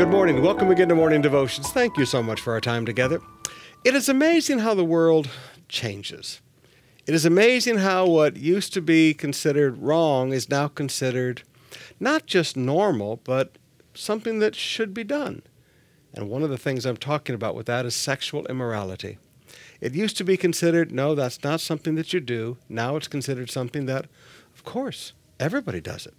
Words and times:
Good 0.00 0.08
morning. 0.08 0.40
Welcome 0.40 0.70
again 0.70 0.88
to 0.88 0.94
Morning 0.94 1.20
Devotions. 1.20 1.68
Thank 1.72 1.98
you 1.98 2.06
so 2.06 2.22
much 2.22 2.40
for 2.40 2.54
our 2.54 2.60
time 2.62 2.86
together. 2.86 3.20
It 3.84 3.94
is 3.94 4.08
amazing 4.08 4.60
how 4.60 4.72
the 4.72 4.82
world 4.82 5.28
changes. 5.68 6.40
It 7.06 7.12
is 7.14 7.26
amazing 7.26 7.76
how 7.76 8.06
what 8.06 8.38
used 8.38 8.72
to 8.72 8.80
be 8.80 9.12
considered 9.12 9.76
wrong 9.76 10.32
is 10.32 10.48
now 10.48 10.68
considered 10.68 11.42
not 12.00 12.24
just 12.24 12.56
normal, 12.56 13.20
but 13.24 13.58
something 13.92 14.38
that 14.38 14.54
should 14.54 14.94
be 14.94 15.04
done. 15.04 15.42
And 16.14 16.30
one 16.30 16.42
of 16.42 16.48
the 16.48 16.56
things 16.56 16.86
I'm 16.86 16.96
talking 16.96 17.34
about 17.34 17.54
with 17.54 17.66
that 17.66 17.84
is 17.84 17.94
sexual 17.94 18.46
immorality. 18.46 19.18
It 19.82 19.92
used 19.92 20.16
to 20.16 20.24
be 20.24 20.38
considered, 20.38 20.90
no, 20.90 21.14
that's 21.14 21.44
not 21.44 21.60
something 21.60 21.96
that 21.96 22.14
you 22.14 22.20
do. 22.20 22.56
Now 22.70 22.96
it's 22.96 23.06
considered 23.06 23.50
something 23.50 23.84
that, 23.84 24.06
of 24.54 24.64
course, 24.64 25.12
everybody 25.38 25.82
does 25.82 26.06
it. 26.06 26.14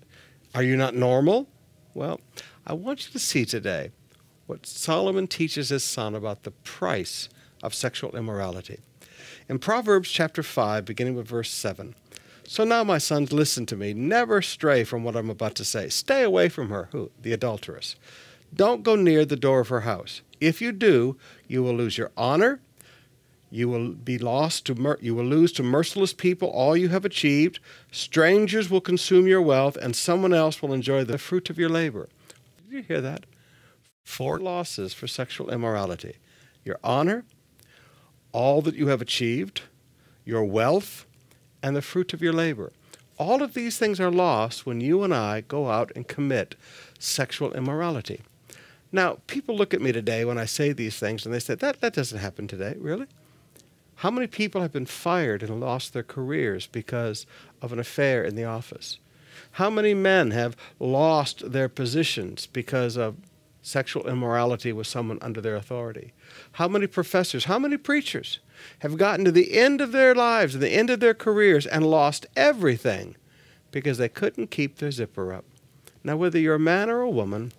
Are 0.53 0.61
you 0.61 0.77
not 0.77 0.93
normal? 0.93 1.47
Well, 1.93 2.21
I 2.65 2.73
want 2.73 3.05
you 3.05 3.11
to 3.11 3.19
see 3.19 3.45
today 3.45 3.91
what 4.47 4.65
Solomon 4.65 5.27
teaches 5.27 5.69
his 5.69 5.83
son 5.83 6.15
about 6.15 6.43
the 6.43 6.51
price 6.51 7.27
of 7.61 7.73
sexual 7.73 8.15
immorality. 8.15 8.79
In 9.49 9.59
Proverbs 9.59 10.09
chapter 10.09 10.41
5, 10.41 10.85
beginning 10.85 11.15
with 11.15 11.27
verse 11.27 11.51
7. 11.51 11.95
So 12.47 12.63
now, 12.63 12.83
my 12.83 12.97
sons, 12.97 13.31
listen 13.31 13.65
to 13.67 13.77
me. 13.77 13.93
Never 13.93 14.41
stray 14.41 14.83
from 14.83 15.03
what 15.03 15.15
I'm 15.15 15.29
about 15.29 15.55
to 15.55 15.65
say. 15.65 15.89
Stay 15.89 16.23
away 16.23 16.49
from 16.49 16.69
her, 16.69 16.89
who? 16.91 17.11
The 17.21 17.33
adulteress. 17.33 17.95
Don't 18.53 18.83
go 18.83 18.95
near 18.95 19.25
the 19.25 19.35
door 19.35 19.61
of 19.61 19.69
her 19.69 19.81
house. 19.81 20.21
If 20.39 20.61
you 20.61 20.71
do, 20.71 21.17
you 21.47 21.63
will 21.63 21.75
lose 21.75 21.97
your 21.97 22.11
honor. 22.17 22.59
You 23.53 23.67
will 23.67 23.89
be 23.89 24.17
lost 24.17 24.65
to 24.67 24.97
you 25.01 25.13
will 25.13 25.25
lose 25.25 25.51
to 25.53 25.63
merciless 25.63 26.13
people 26.13 26.47
all 26.49 26.77
you 26.77 26.87
have 26.87 27.03
achieved. 27.03 27.59
Strangers 27.91 28.69
will 28.69 28.79
consume 28.79 29.27
your 29.27 29.41
wealth, 29.41 29.75
and 29.75 29.93
someone 29.93 30.33
else 30.33 30.61
will 30.61 30.71
enjoy 30.71 31.03
the 31.03 31.17
fruit 31.17 31.49
of 31.49 31.59
your 31.59 31.69
labor. 31.69 32.07
Did 32.63 32.77
you 32.77 32.81
hear 32.83 33.01
that? 33.01 33.25
Four 34.05 34.39
losses 34.39 34.93
for 34.93 35.05
sexual 35.05 35.51
immorality: 35.51 36.15
your 36.63 36.79
honor, 36.81 37.25
all 38.31 38.61
that 38.61 38.75
you 38.75 38.87
have 38.87 39.01
achieved, 39.01 39.63
your 40.23 40.45
wealth, 40.45 41.05
and 41.61 41.75
the 41.75 41.81
fruit 41.81 42.13
of 42.13 42.21
your 42.21 42.33
labor. 42.33 42.71
All 43.17 43.43
of 43.43 43.53
these 43.53 43.77
things 43.77 43.99
are 43.99 44.09
lost 44.09 44.65
when 44.65 44.79
you 44.79 45.03
and 45.03 45.13
I 45.13 45.41
go 45.41 45.69
out 45.69 45.91
and 45.93 46.07
commit 46.07 46.55
sexual 46.97 47.53
immorality. 47.53 48.21
Now, 48.91 49.19
people 49.27 49.55
look 49.55 49.73
at 49.73 49.81
me 49.81 49.91
today 49.91 50.25
when 50.25 50.37
I 50.37 50.45
say 50.45 50.71
these 50.73 50.97
things 50.97 51.25
and 51.25 51.33
they 51.33 51.39
say, 51.39 51.55
that, 51.55 51.81
that 51.81 51.93
doesn't 51.93 52.17
happen 52.17 52.47
today, 52.47 52.75
really? 52.79 53.07
How 54.01 54.09
many 54.09 54.25
people 54.25 54.63
have 54.63 54.71
been 54.71 54.87
fired 54.87 55.43
and 55.43 55.59
lost 55.59 55.93
their 55.93 56.01
careers 56.01 56.65
because 56.65 57.27
of 57.61 57.71
an 57.71 57.77
affair 57.77 58.23
in 58.23 58.33
the 58.33 58.43
office? 58.43 58.97
How 59.51 59.69
many 59.69 59.93
men 59.93 60.31
have 60.31 60.57
lost 60.79 61.51
their 61.51 61.69
positions 61.69 62.47
because 62.47 62.97
of 62.97 63.17
sexual 63.61 64.09
immorality 64.09 64.73
with 64.73 64.87
someone 64.87 65.19
under 65.21 65.39
their 65.39 65.55
authority? 65.55 66.13
How 66.53 66.67
many 66.67 66.87
professors, 66.87 67.45
how 67.45 67.59
many 67.59 67.77
preachers 67.77 68.39
have 68.79 68.97
gotten 68.97 69.23
to 69.25 69.31
the 69.31 69.55
end 69.55 69.81
of 69.81 69.91
their 69.91 70.15
lives, 70.15 70.57
the 70.57 70.71
end 70.71 70.89
of 70.89 70.99
their 70.99 71.13
careers, 71.13 71.67
and 71.67 71.85
lost 71.85 72.25
everything 72.35 73.15
because 73.69 73.99
they 73.99 74.09
couldn't 74.09 74.49
keep 74.49 74.77
their 74.79 74.89
zipper 74.89 75.31
up? 75.31 75.45
Now, 76.03 76.17
whether 76.17 76.39
you're 76.39 76.55
a 76.55 76.59
man 76.59 76.89
or 76.89 77.01
a 77.01 77.09
woman, 77.09 77.51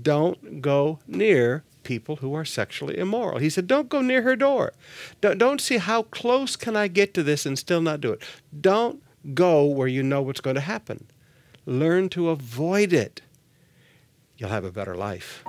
don't 0.00 0.62
go 0.62 1.00
near 1.06 1.62
people 1.84 2.16
who 2.16 2.34
are 2.34 2.44
sexually 2.44 2.98
immoral. 2.98 3.38
He 3.38 3.50
said, 3.50 3.66
Don't 3.66 3.88
go 3.88 4.00
near 4.00 4.22
her 4.22 4.36
door. 4.36 4.72
Don't, 5.20 5.38
don't 5.38 5.60
see 5.60 5.76
how 5.76 6.02
close 6.04 6.56
can 6.56 6.76
I 6.76 6.88
get 6.88 7.14
to 7.14 7.22
this 7.22 7.46
and 7.46 7.58
still 7.58 7.80
not 7.80 8.00
do 8.00 8.12
it. 8.12 8.22
Don't 8.58 9.02
go 9.34 9.64
where 9.64 9.88
you 9.88 10.02
know 10.02 10.22
what's 10.22 10.40
going 10.40 10.56
to 10.56 10.60
happen. 10.60 11.06
Learn 11.66 12.08
to 12.10 12.30
avoid 12.30 12.92
it. 12.92 13.22
You'll 14.36 14.50
have 14.50 14.64
a 14.64 14.72
better 14.72 14.94
life. 14.94 15.44